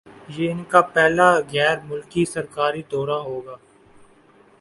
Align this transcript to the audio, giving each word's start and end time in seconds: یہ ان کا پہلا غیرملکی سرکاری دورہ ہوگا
یہ 0.35 0.51
ان 0.51 0.63
کا 0.69 0.81
پہلا 0.93 1.27
غیرملکی 1.51 2.23
سرکاری 2.25 2.81
دورہ 2.91 3.19
ہوگا 3.25 3.55